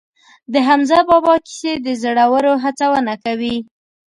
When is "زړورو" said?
2.01-2.53